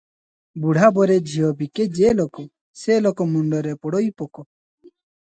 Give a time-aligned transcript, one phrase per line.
[0.63, 2.49] "ବୁଢା ବରେ ଝିଅ ବିକେ ଯେ ଲୋକ,
[2.85, 4.51] ସେ ଲୋକ ମୁଣ୍ଡରେ ପଡ଼ଇ ପୋକ।"